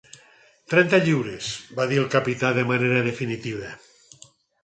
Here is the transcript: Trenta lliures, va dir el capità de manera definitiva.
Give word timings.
Trenta 0.73 0.99
lliures, 1.07 1.49
va 1.79 1.85
dir 1.91 1.99
el 2.03 2.09
capità 2.15 2.51
de 2.59 2.65
manera 2.71 3.05
definitiva. 3.09 3.71